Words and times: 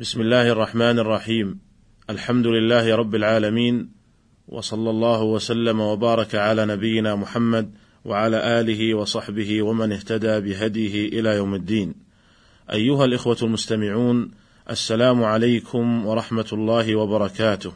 بسم 0.00 0.20
الله 0.20 0.48
الرحمن 0.52 0.98
الرحيم 0.98 1.58
الحمد 2.10 2.46
لله 2.46 2.96
رب 2.96 3.14
العالمين 3.14 3.90
وصلى 4.48 4.90
الله 4.90 5.22
وسلم 5.22 5.80
وبارك 5.80 6.34
على 6.34 6.66
نبينا 6.66 7.14
محمد 7.14 7.74
وعلى 8.04 8.60
اله 8.60 8.94
وصحبه 8.94 9.62
ومن 9.62 9.92
اهتدى 9.92 10.40
بهديه 10.40 11.20
إلى 11.20 11.36
يوم 11.36 11.54
الدين 11.54 11.94
ايها 12.72 13.04
الاخوه 13.04 13.36
المستمعون 13.42 14.30
السلام 14.70 15.24
عليكم 15.24 16.06
ورحمه 16.06 16.48
الله 16.52 16.96
وبركاته 16.96 17.72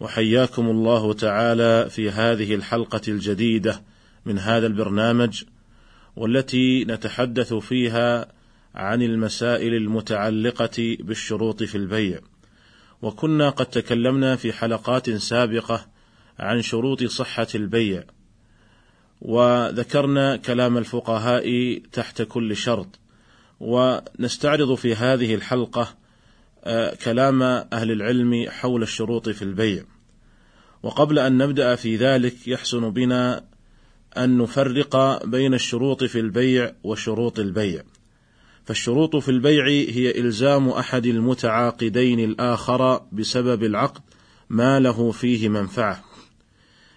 وحياكم 0.00 0.70
الله 0.70 1.12
تعالى 1.12 1.90
في 1.90 2.10
هذه 2.10 2.54
الحلقة 2.54 3.02
الجديده 3.08 3.82
من 4.26 4.38
هذا 4.38 4.66
البرنامج 4.66 5.44
والتي 6.16 6.84
نتحدث 6.84 7.54
فيها 7.54 8.39
عن 8.74 9.02
المسائل 9.02 9.74
المتعلقة 9.74 10.96
بالشروط 11.00 11.62
في 11.62 11.74
البيع، 11.74 12.20
وكنا 13.02 13.50
قد 13.50 13.66
تكلمنا 13.66 14.36
في 14.36 14.52
حلقات 14.52 15.10
سابقة 15.10 15.86
عن 16.38 16.62
شروط 16.62 17.04
صحة 17.04 17.48
البيع، 17.54 18.04
وذكرنا 19.20 20.36
كلام 20.36 20.78
الفقهاء 20.78 21.78
تحت 21.92 22.22
كل 22.22 22.56
شرط، 22.56 22.98
ونستعرض 23.60 24.74
في 24.74 24.94
هذه 24.94 25.34
الحلقة 25.34 26.00
آه، 26.64 26.94
كلام 26.94 27.42
أهل 27.42 27.90
العلم 27.90 28.46
حول 28.48 28.82
الشروط 28.82 29.28
في 29.28 29.42
البيع. 29.42 29.84
وقبل 30.82 31.18
أن 31.18 31.38
نبدأ 31.38 31.74
في 31.74 31.96
ذلك 31.96 32.48
يحسن 32.48 32.90
بنا 32.90 33.44
أن 34.16 34.38
نفرق 34.38 35.24
بين 35.26 35.54
الشروط 35.54 36.04
في 36.04 36.20
البيع 36.20 36.72
وشروط 36.84 37.38
البيع. 37.38 37.82
فالشروط 38.64 39.16
في 39.16 39.28
البيع 39.28 39.66
هي 39.66 40.20
إلزام 40.20 40.68
أحد 40.68 41.06
المتعاقدين 41.06 42.20
الآخر 42.20 43.02
بسبب 43.12 43.64
العقد 43.64 44.00
ما 44.50 44.80
له 44.80 45.10
فيه 45.12 45.48
منفعة، 45.48 46.04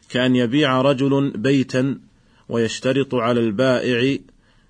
كأن 0.09 0.36
يبيع 0.36 0.81
رجل 0.81 1.31
بيتا 1.31 2.00
ويشترط 2.50 3.16
على 3.16 3.39
البائع 3.39 4.17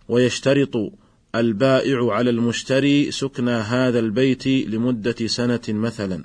ويشترط 0.08 0.94
البائع 1.36 2.14
على 2.14 2.30
المشتري 2.30 3.12
سكن 3.12 3.50
هذا 3.50 4.00
البيت 4.00 4.48
لمدة 4.48 5.28
سنة 5.28 5.62
مثلا. 5.70 6.24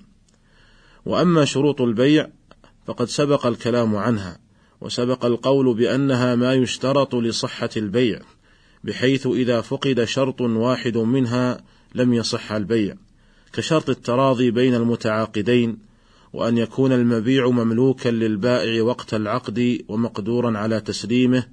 وأما 1.06 1.44
شروط 1.44 1.80
البيع 1.80 2.28
فقد 2.86 3.08
سبق 3.08 3.46
الكلام 3.46 3.96
عنها، 3.96 4.38
وسبق 4.80 5.24
القول 5.24 5.74
بأنها 5.74 6.34
ما 6.34 6.54
يشترط 6.54 7.14
لصحة 7.14 7.70
البيع، 7.76 8.20
بحيث 8.84 9.26
إذا 9.26 9.60
فقد 9.60 10.04
شرط 10.04 10.40
واحد 10.40 10.96
منها 10.96 11.64
لم 11.94 12.14
يصح 12.14 12.52
البيع 12.52 12.94
كشرط 13.52 13.90
التراضي 13.90 14.50
بين 14.50 14.74
المتعاقدين 14.74 15.78
وأن 16.32 16.58
يكون 16.58 16.92
المبيع 16.92 17.48
مملوكا 17.48 18.08
للبائع 18.08 18.82
وقت 18.82 19.14
العقد 19.14 19.84
ومقدورا 19.88 20.58
على 20.58 20.80
تسليمه 20.80 21.44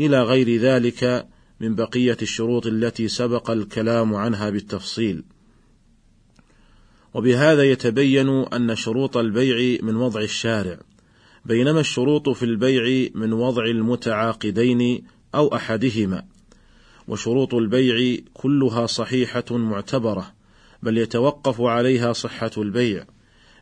إلى 0.00 0.22
غير 0.22 0.56
ذلك 0.56 1.28
من 1.60 1.74
بقية 1.74 2.16
الشروط 2.22 2.66
التي 2.66 3.08
سبق 3.08 3.50
الكلام 3.50 4.14
عنها 4.14 4.50
بالتفصيل. 4.50 5.24
وبهذا 7.14 7.62
يتبين 7.62 8.28
أن 8.28 8.76
شروط 8.76 9.16
البيع 9.16 9.78
من 9.82 9.96
وضع 9.96 10.20
الشارع، 10.20 10.78
بينما 11.44 11.80
الشروط 11.80 12.28
في 12.28 12.42
البيع 12.42 13.10
من 13.14 13.32
وضع 13.32 13.64
المتعاقدين 13.64 15.04
أو 15.34 15.54
أحدهما، 15.54 16.24
وشروط 17.10 17.54
البيع 17.54 18.20
كلها 18.34 18.86
صحيحة 18.86 19.44
معتبرة، 19.50 20.32
بل 20.82 20.98
يتوقف 20.98 21.60
عليها 21.60 22.12
صحة 22.12 22.50
البيع، 22.58 23.04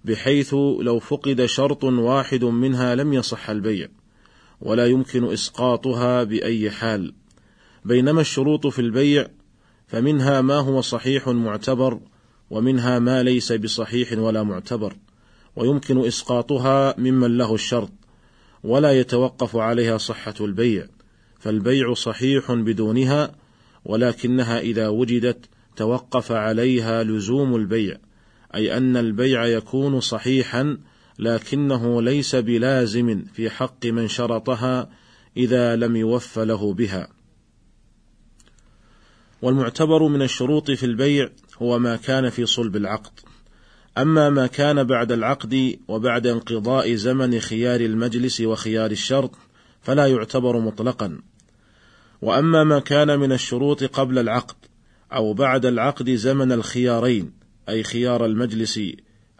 بحيث 0.04 0.54
لو 0.80 0.98
فقد 0.98 1.44
شرط 1.44 1.84
واحد 1.84 2.44
منها 2.44 2.94
لم 2.94 3.12
يصح 3.12 3.50
البيع، 3.50 3.88
ولا 4.60 4.86
يمكن 4.86 5.32
إسقاطها 5.32 6.24
بأي 6.24 6.70
حال، 6.70 7.14
بينما 7.84 8.20
الشروط 8.20 8.66
في 8.66 8.78
البيع 8.78 9.28
فمنها 9.86 10.40
ما 10.40 10.56
هو 10.56 10.80
صحيح 10.80 11.28
معتبر، 11.28 12.00
ومنها 12.50 12.98
ما 12.98 13.22
ليس 13.22 13.52
بصحيح 13.52 14.12
ولا 14.12 14.42
معتبر، 14.42 14.96
ويمكن 15.56 16.06
إسقاطها 16.06 16.94
ممن 16.98 17.38
له 17.38 17.54
الشرط، 17.54 17.92
ولا 18.64 19.00
يتوقف 19.00 19.56
عليها 19.56 19.98
صحة 19.98 20.34
البيع. 20.40 20.86
فالبيع 21.40 21.94
صحيح 21.94 22.52
بدونها 22.52 23.34
ولكنها 23.88 24.60
إذا 24.60 24.88
وجدت 24.88 25.48
توقف 25.76 26.32
عليها 26.32 27.02
لزوم 27.02 27.56
البيع 27.56 27.96
أي 28.54 28.76
أن 28.76 28.96
البيع 28.96 29.46
يكون 29.46 30.00
صحيحا 30.00 30.78
لكنه 31.18 32.02
ليس 32.02 32.36
بلازم 32.36 33.24
في 33.32 33.50
حق 33.50 33.86
من 33.86 34.08
شرطها 34.08 34.90
إذا 35.36 35.76
لم 35.76 35.96
يوف 35.96 36.38
له 36.38 36.74
بها. 36.74 37.08
والمعتبر 39.42 40.08
من 40.08 40.22
الشروط 40.22 40.70
في 40.70 40.86
البيع 40.86 41.30
هو 41.62 41.78
ما 41.78 41.96
كان 41.96 42.30
في 42.30 42.46
صلب 42.46 42.76
العقد. 42.76 43.20
أما 43.98 44.30
ما 44.30 44.46
كان 44.46 44.84
بعد 44.84 45.12
العقد 45.12 45.78
وبعد 45.88 46.26
انقضاء 46.26 46.94
زمن 46.94 47.40
خيار 47.40 47.80
المجلس 47.80 48.40
وخيار 48.40 48.90
الشرط 48.90 49.30
فلا 49.82 50.06
يعتبر 50.06 50.60
مطلقا. 50.60 51.20
وأما 52.22 52.64
ما 52.64 52.78
كان 52.78 53.18
من 53.18 53.32
الشروط 53.32 53.84
قبل 53.84 54.18
العقد 54.18 54.56
أو 55.12 55.34
بعد 55.34 55.66
العقد 55.66 56.10
زمن 56.10 56.52
الخيارين 56.52 57.32
أي 57.68 57.82
خيار 57.82 58.24
المجلس 58.24 58.80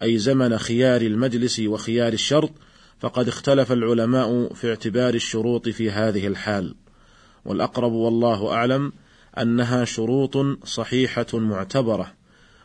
أي 0.03 0.19
زمن 0.19 0.59
خيار 0.59 1.01
المجلس 1.01 1.61
وخيار 1.61 2.13
الشرط 2.13 2.51
فقد 2.99 3.29
اختلف 3.29 3.73
العلماء 3.73 4.55
في 4.55 4.71
اعتبار 4.71 5.15
الشروط 5.15 5.69
في 5.69 5.91
هذه 5.91 6.27
الحال. 6.27 6.75
والأقرب 7.45 7.93
والله 7.93 8.53
أعلم 8.53 8.93
أنها 9.39 9.85
شروط 9.85 10.37
صحيحة 10.65 11.27
معتبرة 11.33 12.15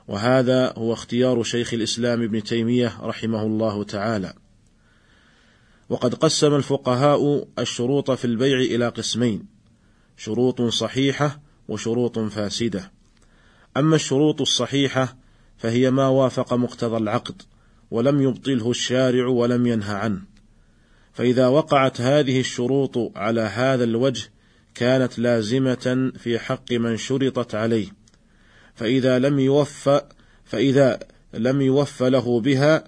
وهذا 0.07 0.73
هو 0.77 0.93
اختيار 0.93 1.43
شيخ 1.43 1.73
الإسلام 1.73 2.21
ابن 2.21 2.43
تيمية 2.43 2.97
رحمه 3.01 3.43
الله 3.43 3.83
تعالى. 3.83 4.33
وقد 5.89 6.13
قسم 6.15 6.55
الفقهاء 6.55 7.47
الشروط 7.59 8.11
في 8.11 8.25
البيع 8.25 8.57
إلى 8.57 8.87
قسمين 8.87 9.52
شروط 10.17 10.61
صحيحة 10.61 11.41
وشروط 11.67 12.19
فاسدة. 12.19 12.91
أما 13.77 13.95
الشروط 13.95 14.41
الصحيحة 14.41 15.17
فهي 15.57 15.91
ما 15.91 16.07
وافق 16.07 16.53
مقتضى 16.53 16.97
العقد 16.97 17.41
ولم 17.91 18.21
يبطله 18.21 18.71
الشارع 18.71 19.27
ولم 19.27 19.67
ينه 19.67 19.93
عنه. 19.93 20.21
فإذا 21.13 21.47
وقعت 21.47 22.01
هذه 22.01 22.39
الشروط 22.39 23.17
على 23.17 23.41
هذا 23.41 23.83
الوجه 23.83 24.29
كانت 24.75 25.19
لازمة 25.19 26.11
في 26.17 26.39
حق 26.39 26.71
من 26.71 26.97
شرطت 26.97 27.55
عليه. 27.55 27.87
فإذا 28.75 29.19
لم 29.19 29.39
يوفى 29.39 30.01
فإذا 30.45 30.99
لم 31.33 31.61
يوف 31.61 32.03
له 32.03 32.39
بها 32.39 32.83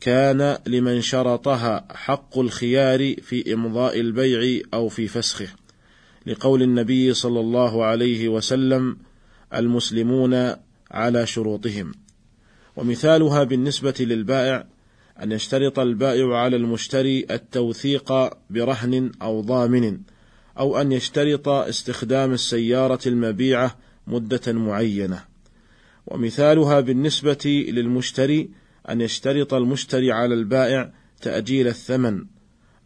كان 0.00 0.58
لمن 0.66 1.00
شرطها 1.00 1.88
حق 1.94 2.38
الخيار 2.38 3.14
في 3.22 3.54
إمضاء 3.54 4.00
البيع 4.00 4.62
أو 4.74 4.88
في 4.88 5.08
فسخه. 5.08 5.48
لقول 6.26 6.62
النبي 6.62 7.14
صلى 7.14 7.40
الله 7.40 7.84
عليه 7.84 8.28
وسلم 8.28 8.96
المسلمون 9.54 10.54
على 10.90 11.26
شروطهم. 11.26 11.92
ومثالها 12.76 13.44
بالنسبة 13.44 13.94
للبائع 14.00 14.66
أن 15.22 15.32
يشترط 15.32 15.78
البائع 15.78 16.36
على 16.36 16.56
المشتري 16.56 17.26
التوثيق 17.30 18.12
برهن 18.50 19.12
أو 19.22 19.40
ضامن 19.40 19.98
أو 20.58 20.80
أن 20.80 20.92
يشترط 20.92 21.48
استخدام 21.48 22.32
السيارة 22.32 23.00
المبيعة 23.06 23.78
مدة 24.06 24.52
معينة. 24.52 25.24
ومثالها 26.06 26.80
بالنسبة 26.80 27.64
للمشتري 27.68 28.50
أن 28.88 29.00
يشترط 29.00 29.54
المشتري 29.54 30.12
على 30.12 30.34
البائع 30.34 30.92
تأجيل 31.20 31.68
الثمن 31.68 32.24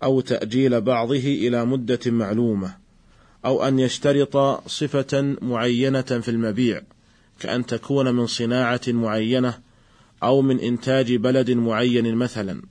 أو 0.02 0.20
تأجيل 0.20 0.80
بعضه 0.80 1.16
إلى 1.16 1.64
مدة 1.66 2.00
معلومة. 2.06 2.83
أو 3.44 3.64
أن 3.68 3.78
يشترط 3.78 4.36
صفة 4.68 5.36
معينة 5.42 6.02
في 6.02 6.30
المبيع 6.30 6.82
كأن 7.40 7.66
تكون 7.66 8.14
من 8.14 8.26
صناعة 8.26 8.80
معينة 8.88 9.58
أو 10.22 10.42
من 10.42 10.60
إنتاج 10.60 11.14
بلد 11.14 11.50
معين 11.50 12.14
مثلا 12.14 12.62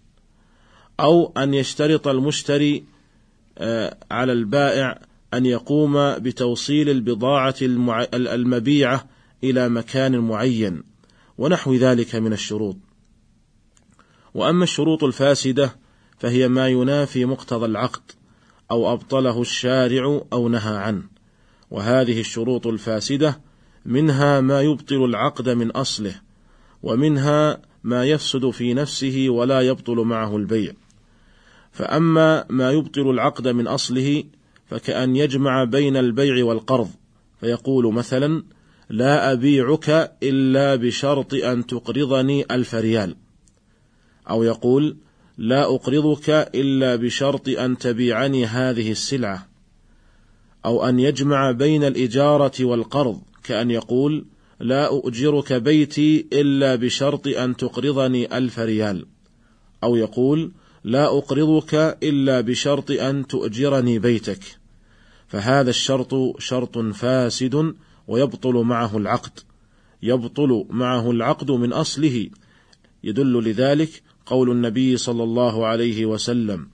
أو 1.00 1.34
أن 1.38 1.54
يشترط 1.54 2.08
المشتري 2.08 2.84
آه، 3.58 3.98
على 4.12 4.32
البائع 4.32 5.02
أن 5.34 5.46
يقوم 5.46 6.18
بتوصيل 6.18 6.90
البضاعة 6.90 7.56
المبيعة 8.14 9.08
إلى 9.44 9.70
مكان 9.70 10.20
معين 10.20 10.84
ونحو 11.38 11.74
ذلك 11.74 12.16
من 12.16 12.34
الشروط. 12.34 12.78
وأما 14.34 14.64
الشروط 14.64 15.04
الفاسدة 15.04 15.76
فهي 16.20 16.48
ما 16.48 16.68
ينافي 16.68 17.26
مقتضى 17.26 17.66
العقد. 17.66 18.12
أو 18.72 18.94
أبطله 18.94 19.42
الشارع 19.42 20.22
أو 20.34 20.50
نهى 20.50 20.78
عنه. 20.78 21.04
وهذه 21.72 22.20
الشروط 22.20 22.68
الفاسدة 22.68 23.42
منها 23.86 24.42
ما 24.42 24.62
يبطل 24.62 25.06
العقد 25.06 25.50
من 25.50 25.72
أصله 25.72 26.16
ومنها 26.84 27.62
ما 27.84 28.06
يفسد 28.06 28.50
في 28.50 28.74
نفسه 28.74 29.26
ولا 29.30 29.62
يبطل 29.62 29.96
معه 29.96 30.38
البيع. 30.38 30.74
فأما 31.72 32.46
ما 32.50 32.72
يبطل 32.72 33.10
العقد 33.10 33.48
من 33.48 33.68
أصله 33.68 34.24
فكأن 34.66 35.16
يجمع 35.16 35.64
بين 35.64 35.98
البيع 35.98 36.46
والقرض 36.46 36.90
فيقول 37.40 37.94
مثلا 37.94 38.44
لا 38.90 39.32
أبيعك 39.32 40.18
إلا 40.24 40.76
بشرط 40.76 41.34
أن 41.34 41.66
تقرضني 41.66 42.46
ألف 42.52 42.76
ريال 42.76 43.16
أو 44.30 44.44
يقول 44.44 44.98
لا 45.38 45.76
أقرضك 45.76 46.30
إلا 46.30 46.96
بشرط 46.96 47.50
أن 47.50 47.78
تبيعني 47.78 48.46
هذه 48.46 48.92
السلعة 48.92 49.48
أو 50.66 50.90
أن 50.90 51.00
يجمع 51.00 51.52
بين 51.52 51.84
الإجارة 51.84 52.66
والقرض 52.66 53.22
كأن 53.44 53.72
يقول 53.72 54.26
لا 54.60 54.88
أؤجرك 54.88 55.54
بيتي 55.54 56.28
إلا 56.34 56.76
بشرط 56.76 57.28
أن 57.28 57.56
تقرضني 57.56 58.38
ألف 58.38 58.60
ريال 58.60 59.06
أو 59.84 59.96
يقول 59.96 60.52
لا 60.84 61.18
أقرضك 61.18 61.98
إلا 62.04 62.42
بشرط 62.42 62.92
أن 62.92 63.28
تؤجرني 63.28 64.00
بيتك. 64.00 64.40
فهذا 65.28 65.70
الشرط 65.70 66.40
شرط 66.40 66.78
فاسد 66.78 67.76
ويبطل 68.08 68.54
معه 68.54 68.98
العقد 68.98 69.40
يبطل 70.04 70.66
معه 70.70 71.12
العقد 71.12 71.52
من 71.52 71.74
أصله 71.74 72.30
يدل 73.04 73.44
لذلك 73.44 74.02
قول 74.26 74.52
النبي 74.52 74.98
صلى 74.98 75.24
الله 75.24 75.66
عليه 75.66 76.06
وسلم 76.06 76.68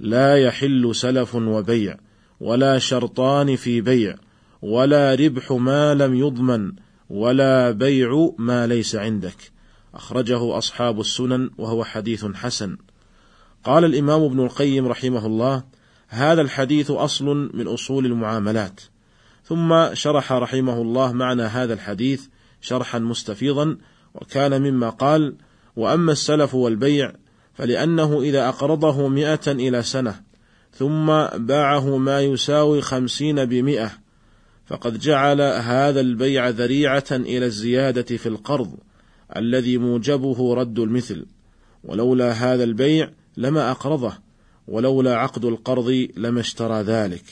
لا 0.00 0.36
يحل 0.36 0.94
سلف 0.94 1.34
وبيع 1.34 1.96
ولا 2.40 2.78
شرطان 2.78 3.56
في 3.56 3.80
بيع 3.80 4.16
ولا 4.62 5.14
ربح 5.14 5.52
ما 5.52 5.94
لم 5.94 6.14
يضمن 6.14 6.72
ولا 7.10 7.70
بيع 7.70 8.30
ما 8.38 8.66
ليس 8.66 8.96
عندك. 8.96 9.52
أخرجه 9.94 10.58
أصحاب 10.58 11.00
السنن 11.00 11.50
وهو 11.58 11.84
حديث 11.84 12.24
حسن. 12.24 12.76
قال 13.64 13.84
الإمام 13.84 14.22
ابن 14.22 14.40
القيم 14.40 14.86
رحمه 14.86 15.26
الله 15.26 15.64
هذا 16.08 16.42
الحديث 16.42 16.90
أصل 16.90 17.50
من 17.54 17.68
أصول 17.68 18.06
المعاملات. 18.06 18.80
ثم 19.44 19.94
شرح 19.94 20.32
رحمه 20.32 20.82
الله 20.82 21.12
معنى 21.12 21.42
هذا 21.42 21.74
الحديث 21.74 22.26
شرحا 22.60 22.98
مستفيضا 22.98 23.76
وكان 24.14 24.62
مما 24.62 24.90
قال 24.90 25.36
وأما 25.76 26.12
السلف 26.12 26.54
والبيع 26.54 27.12
فلأنه 27.54 28.22
إذا 28.22 28.48
أقرضه 28.48 29.08
مئة 29.08 29.52
إلى 29.52 29.82
سنة 29.82 30.20
ثم 30.72 31.06
باعه 31.26 31.96
ما 31.96 32.20
يساوي 32.20 32.80
خمسين 32.80 33.44
بمئة 33.44 33.90
فقد 34.66 34.98
جعل 34.98 35.40
هذا 35.40 36.00
البيع 36.00 36.48
ذريعة 36.48 37.04
إلى 37.10 37.46
الزيادة 37.46 38.16
في 38.16 38.28
القرض 38.28 38.74
الذي 39.36 39.78
موجبه 39.78 40.54
رد 40.54 40.78
المثل 40.78 41.26
ولولا 41.84 42.32
هذا 42.32 42.64
البيع 42.64 43.10
لما 43.36 43.70
أقرضه 43.70 44.12
ولولا 44.68 45.16
عقد 45.16 45.44
القرض 45.44 46.08
لما 46.16 46.40
اشترى 46.40 46.82
ذلك. 46.82 47.24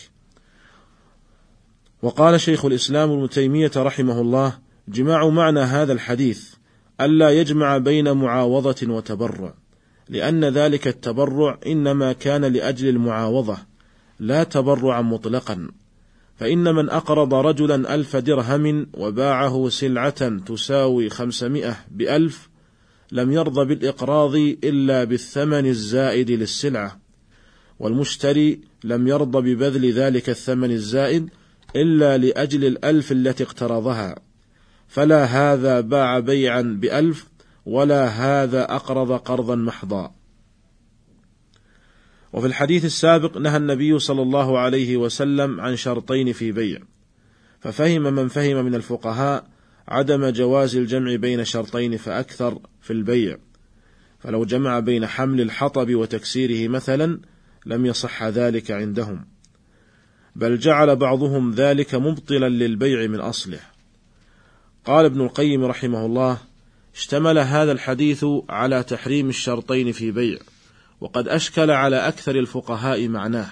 وقال 2.03 2.41
شيخ 2.41 2.65
الإسلام 2.65 3.11
ابن 3.11 3.29
تيمية 3.29 3.71
رحمه 3.77 4.21
الله 4.21 4.59
جماع 4.89 5.29
معنى 5.29 5.61
هذا 5.61 5.93
الحديث 5.93 6.54
ألا 7.01 7.31
يجمع 7.31 7.79
بين 7.79 8.13
معاوضة 8.13 8.77
وتبرع 8.83 9.55
لأن 10.09 10.45
ذلك 10.45 10.89
التبرع 10.89 11.59
إنما 11.67 12.13
كان 12.13 12.45
لأجل 12.45 12.89
المعاوضة 12.89 13.57
لا 14.21 14.45
تبرعا 14.45 15.03
مطلقا 15.03 15.69
فإن 16.37 16.75
من 16.75 16.91
أقرض 16.91 17.35
رجلا 17.35 17.95
ألف 17.95 18.17
درهم 18.17 18.87
وباعه 18.95 19.69
سلعة 19.69 20.39
تساوي 20.39 21.11
خمسمائة 21.11 21.77
بألف 21.91 22.49
لم 23.13 23.33
يرضى 23.33 23.65
بالإقراض 23.65 24.35
إلا 24.65 25.05
بالثمن 25.05 25.67
الزائد 25.67 26.31
للسلعة 26.31 27.01
والمشتري 27.79 28.61
لم 28.85 29.09
يرضى 29.09 29.55
ببذل 29.55 29.93
ذلك 29.93 30.29
الثمن 30.31 30.71
الزائد 30.71 31.29
إلا 31.77 32.19
لأجل 32.19 32.65
الألف 32.65 33.13
التي 33.13 33.45
اقترضها. 33.45 34.17
فلا 34.89 35.25
هذا 35.25 35.81
باع 35.81 36.19
بيعا 36.19 36.63
بألف 36.63 37.27
ولا 37.67 38.07
هذا 38.07 38.75
أقرض 38.75 39.13
قرضا 39.13 39.55
محضا. 39.55 40.15
وفي 42.33 42.47
الحديث 42.47 42.85
السابق 42.85 43.37
نهى 43.37 43.57
النبي 43.57 43.99
صلى 43.99 44.23
الله 44.23 44.59
عليه 44.59 44.97
وسلم 44.97 45.61
عن 45.61 45.77
شرطين 45.77 46.33
في 46.33 46.53
بيع. 46.53 46.79
ففهم 47.61 48.03
من 48.03 48.29
فهم 48.29 48.65
من 48.65 48.75
الفقهاء 48.75 49.47
عدم 49.89 50.29
جواز 50.29 50.77
الجمع 50.77 51.17
بين 51.17 51.45
شرطين 51.45 51.97
فأكثر 51.97 52.59
في 52.81 52.93
البيع. 52.93 53.37
فلو 54.19 54.45
جمع 54.45 54.81
بين 54.81 55.07
حمل 55.07 55.41
الحطب 55.41 55.95
وتكسيره 55.95 56.69
مثلا 56.69 57.21
لم 57.67 57.87
يصح 57.87 58.23
ذلك 58.23 58.71
عندهم. 58.71 59.27
بل 60.37 60.59
جعل 60.59 60.97
بعضهم 60.97 61.51
ذلك 61.51 61.95
مبطلا 61.95 62.49
للبيع 62.49 63.07
من 63.07 63.21
أصله. 63.21 63.74
قال 64.85 65.05
ابن 65.05 65.21
القيم 65.21 65.65
رحمه 65.65 66.07
الله 66.07 66.39
اشتمل 66.95 67.39
هذا 67.39 67.73
الحديث 67.73 68.27
على 68.49 68.83
تحريم 68.83 69.29
الشرطين 69.29 69.93
في 69.93 70.11
بيع 70.11 70.39
وقد 71.01 71.29
أشكل 71.29 71.71
على 71.71 71.97
أكثر 72.09 72.37
الفقهاء 72.37 73.09
معناه 73.09 73.49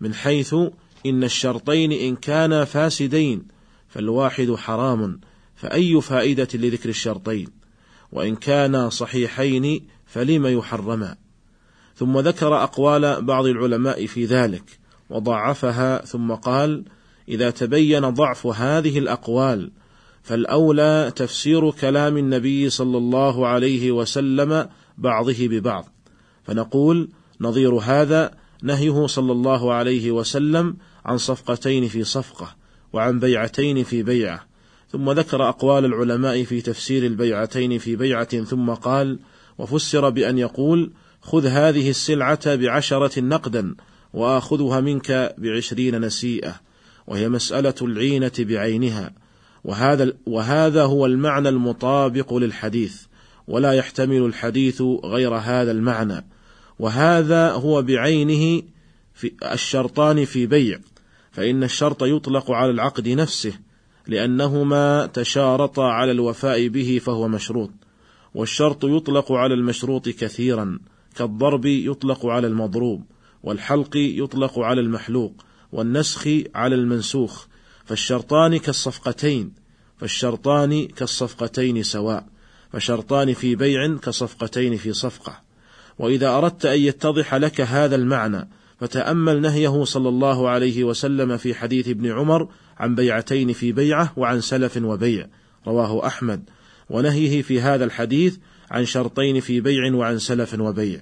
من 0.00 0.14
حيث 0.14 0.54
إن 1.06 1.24
الشرطين 1.24 1.92
إن 1.92 2.16
كانا 2.16 2.64
فاسدين 2.64 3.42
فالواحد 3.88 4.54
حرام 4.54 5.20
فأي 5.56 6.00
فائدة 6.00 6.48
لذكر 6.54 6.88
الشرطين؟ 6.88 7.48
وإن 8.12 8.36
كانا 8.36 8.88
صحيحين 8.88 9.86
فلم 10.06 10.46
يحرما. 10.46 11.16
ثم 11.94 12.18
ذكر 12.18 12.62
أقوال 12.62 13.22
بعض 13.24 13.46
العلماء 13.46 14.06
في 14.06 14.24
ذلك 14.24 14.78
وضعفها 15.10 16.04
ثم 16.04 16.32
قال 16.32 16.84
إذا 17.28 17.50
تبين 17.50 18.10
ضعف 18.10 18.46
هذه 18.46 18.98
الأقوال 18.98 19.70
فالأولى 20.22 21.12
تفسير 21.16 21.70
كلام 21.70 22.16
النبي 22.16 22.70
صلى 22.70 22.98
الله 22.98 23.46
عليه 23.46 23.92
وسلم 23.92 24.68
بعضه 24.98 25.48
ببعض. 25.48 25.88
فنقول 26.42 27.08
نظير 27.40 27.74
هذا 27.74 28.30
نهيه 28.62 29.06
صلى 29.06 29.32
الله 29.32 29.72
عليه 29.72 30.10
وسلم 30.10 30.76
عن 31.04 31.18
صفقتين 31.18 31.88
في 31.88 32.04
صفقة 32.04 32.56
وعن 32.92 33.18
بيعتين 33.18 33.84
في 33.84 34.02
بيعة. 34.02 34.46
ثم 34.92 35.10
ذكر 35.10 35.48
أقوال 35.48 35.84
العلماء 35.84 36.44
في 36.44 36.60
تفسير 36.60 37.06
البيعتين 37.06 37.78
في 37.78 37.96
بيعة 37.96 38.44
ثم 38.44 38.70
قال 38.70 39.18
وفسر 39.58 40.10
بأن 40.10 40.38
يقول 40.38 40.90
خذ 41.22 41.46
هذه 41.46 41.90
السلعة 41.90 42.54
بعشرة 42.54 43.20
نقدا 43.20 43.74
وآخذها 44.12 44.80
منك 44.80 45.34
بعشرين 45.38 46.00
نسيئة 46.00 46.60
وهي 47.06 47.28
مسألة 47.28 47.74
العينة 47.82 48.32
بعينها. 48.38 49.21
وهذا 49.64 50.12
وهذا 50.26 50.82
هو 50.82 51.06
المعنى 51.06 51.48
المطابق 51.48 52.34
للحديث 52.34 53.02
ولا 53.48 53.72
يحتمل 53.72 54.22
الحديث 54.22 54.82
غير 55.04 55.34
هذا 55.34 55.70
المعنى. 55.70 56.26
وهذا 56.78 57.50
هو 57.50 57.82
بعينه 57.82 58.62
في 59.14 59.32
الشرطان 59.52 60.24
في 60.24 60.46
بيع 60.46 60.78
فإن 61.30 61.64
الشرط 61.64 62.02
يطلق 62.02 62.50
على 62.50 62.70
العقد 62.70 63.08
نفسه 63.08 63.52
لأنهما 64.06 65.06
تشارطا 65.06 65.84
على 65.84 66.12
الوفاء 66.12 66.68
به 66.68 67.00
فهو 67.04 67.28
مشروط. 67.28 67.70
والشرط 68.34 68.84
يطلق 68.84 69.32
على 69.32 69.54
المشروط 69.54 70.08
كثيرا 70.08 70.78
كالضرب 71.16 71.66
يطلق 71.66 72.26
على 72.26 72.46
المضروب 72.46 73.04
والحلق 73.42 73.96
يطلق 73.96 74.58
على 74.58 74.80
المحلوق 74.80 75.32
والنسخ 75.72 76.28
على 76.54 76.74
المنسوخ 76.74 77.46
فالشرطان 77.84 78.56
كالصفقتين 78.56 79.52
فالشرطان 79.98 80.86
كالصفقتين 80.86 81.82
سواء 81.82 82.26
فشرطان 82.72 83.34
في 83.34 83.54
بيع 83.54 83.96
كصفقتين 83.96 84.76
في 84.76 84.92
صفقة. 84.92 85.40
وإذا 85.98 86.28
أردت 86.28 86.66
أن 86.66 86.80
يتضح 86.80 87.34
لك 87.34 87.60
هذا 87.60 87.96
المعنى 87.96 88.48
فتأمل 88.80 89.40
نهيه 89.40 89.84
صلى 89.84 90.08
الله 90.08 90.48
عليه 90.48 90.84
وسلم 90.84 91.36
في 91.36 91.54
حديث 91.54 91.88
ابن 91.88 92.12
عمر 92.12 92.48
عن 92.78 92.94
بيعتين 92.94 93.52
في 93.52 93.72
بيعة 93.72 94.12
وعن 94.16 94.40
سلف 94.40 94.76
وبيع 94.76 95.26
رواه 95.66 96.06
أحمد. 96.06 96.42
ونهيه 96.90 97.42
في 97.42 97.60
هذا 97.60 97.84
الحديث 97.84 98.36
عن 98.70 98.84
شرطين 98.84 99.40
في 99.40 99.60
بيع 99.60 99.94
وعن 99.94 100.18
سلف 100.18 100.60
وبيع. 100.60 101.00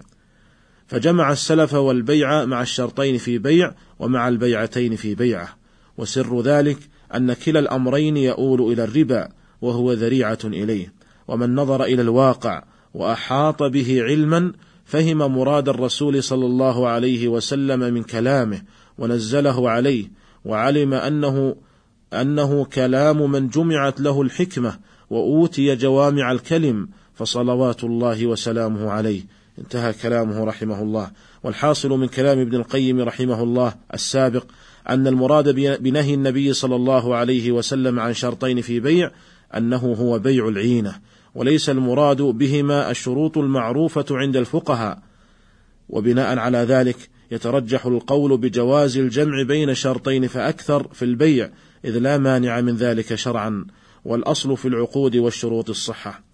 فجمع 0.86 1.32
السلف 1.32 1.74
والبيع 1.74 2.44
مع 2.44 2.62
الشرطين 2.62 3.18
في 3.18 3.38
بيع 3.38 3.74
ومع 3.98 4.28
البيعتين 4.28 4.96
في 4.96 5.14
بيعة. 5.14 5.59
وسر 6.00 6.40
ذلك 6.40 6.78
أن 7.14 7.32
كلا 7.32 7.60
الأمرين 7.60 8.16
يؤول 8.16 8.72
إلى 8.72 8.84
الربا 8.84 9.28
وهو 9.62 9.92
ذريعة 9.92 10.38
إليه. 10.44 10.92
ومن 11.28 11.54
نظر 11.54 11.84
إلى 11.84 12.02
الواقع 12.02 12.64
وأحاط 12.94 13.62
به 13.62 14.02
علما 14.02 14.52
فهم 14.84 15.18
مراد 15.18 15.68
الرسول 15.68 16.22
صلى 16.22 16.46
الله 16.46 16.88
عليه 16.88 17.28
وسلم 17.28 17.80
من 17.80 18.02
كلامه 18.02 18.62
ونزله 18.98 19.70
عليه 19.70 20.10
وعلم 20.44 20.94
أنه 20.94 21.56
أنه 22.12 22.64
كلام 22.64 23.30
من 23.30 23.48
جمعت 23.48 24.00
له 24.00 24.22
الحكمة 24.22 24.78
وأوتي 25.10 25.76
جوامع 25.76 26.32
الكلم 26.32 26.88
فصلوات 27.14 27.84
الله 27.84 28.26
وسلامه 28.26 28.90
عليه. 28.90 29.22
انتهى 29.58 29.92
كلامه 29.92 30.44
رحمه 30.44 30.82
الله. 30.82 31.10
والحاصل 31.44 31.88
من 31.88 32.06
كلام 32.06 32.38
ابن 32.38 32.56
القيم 32.56 33.00
رحمه 33.00 33.42
الله 33.42 33.74
السابق 33.94 34.44
أن 34.88 35.06
المراد 35.06 35.48
بنهي 35.82 36.14
النبي 36.14 36.52
صلى 36.52 36.76
الله 36.76 37.16
عليه 37.16 37.52
وسلم 37.52 38.00
عن 38.00 38.14
شرطين 38.14 38.60
في 38.60 38.80
بيع 38.80 39.10
أنه 39.56 39.96
هو 39.98 40.18
بيع 40.18 40.48
العينة 40.48 41.00
وليس 41.34 41.70
المراد 41.70 42.22
بهما 42.22 42.90
الشروط 42.90 43.38
المعروفة 43.38 44.04
عند 44.10 44.36
الفقهاء. 44.36 45.02
وبناء 45.88 46.38
على 46.38 46.58
ذلك 46.58 46.96
يترجح 47.30 47.86
القول 47.86 48.38
بجواز 48.38 48.98
الجمع 48.98 49.42
بين 49.42 49.74
شرطين 49.74 50.26
فأكثر 50.26 50.88
في 50.92 51.04
البيع 51.04 51.50
إذ 51.84 51.98
لا 51.98 52.18
مانع 52.18 52.60
من 52.60 52.76
ذلك 52.76 53.14
شرعا 53.14 53.66
والأصل 54.04 54.56
في 54.56 54.68
العقود 54.68 55.16
والشروط 55.16 55.70
الصحة. 55.70 56.24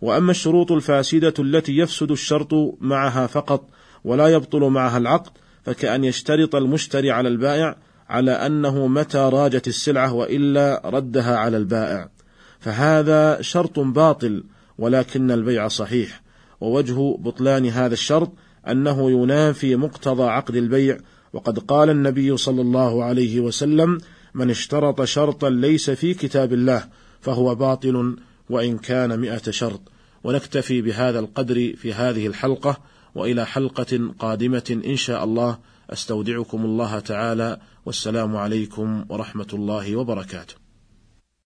وأما 0.00 0.30
الشروط 0.30 0.72
الفاسدة 0.72 1.34
التي 1.38 1.76
يفسد 1.76 2.10
الشرط 2.10 2.54
معها 2.80 3.26
فقط 3.26 3.70
ولا 4.04 4.28
يبطل 4.28 4.60
معها 4.60 4.98
العقد 4.98 5.30
فكأن 5.64 6.04
يشترط 6.04 6.54
المشتري 6.54 7.10
على 7.10 7.28
البائع 7.28 7.76
على 8.08 8.30
أنه 8.30 8.86
متى 8.86 9.18
راجت 9.18 9.68
السلعة 9.68 10.12
وإلا 10.12 10.82
ردها 10.84 11.36
على 11.36 11.56
البائع. 11.56 12.08
فهذا 12.60 13.42
شرط 13.42 13.78
باطل 13.78 14.44
ولكن 14.78 15.30
البيع 15.30 15.68
صحيح. 15.68 16.22
ووجه 16.60 17.16
بطلان 17.18 17.66
هذا 17.66 17.94
الشرط 17.94 18.32
أنه 18.68 19.10
ينافي 19.10 19.76
مقتضى 19.76 20.22
عقد 20.22 20.56
البيع. 20.56 20.98
وقد 21.32 21.58
قال 21.58 21.90
النبي 21.90 22.36
صلى 22.36 22.60
الله 22.60 23.04
عليه 23.04 23.40
وسلم 23.40 23.98
من 24.34 24.50
اشترط 24.50 25.02
شرطا 25.02 25.50
ليس 25.50 25.90
في 25.90 26.14
كتاب 26.14 26.52
الله 26.52 26.84
فهو 27.20 27.54
باطل 27.54 28.16
وإن 28.50 28.78
كان 28.78 29.20
مئة 29.20 29.50
شرط. 29.50 29.80
ونكتفي 30.24 30.82
بهذا 30.82 31.18
القدر 31.18 31.72
في 31.76 31.92
هذه 31.92 32.26
الحلقة 32.26 32.76
وإلى 33.14 33.46
حلقة 33.46 34.10
قادمة 34.18 34.82
إن 34.86 34.96
شاء 34.96 35.24
الله. 35.24 35.58
أستودعكم 35.90 36.64
الله 36.64 36.98
تعالى 36.98 37.58
والسلام 37.86 38.36
عليكم 38.36 39.04
ورحمة 39.08 39.46
الله 39.52 39.96
وبركاته. 39.96 40.63